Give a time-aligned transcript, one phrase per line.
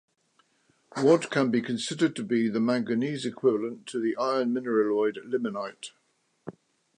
[0.97, 5.91] Wad can be considered to be the manganese equivalent to the iron mineraloid limonite.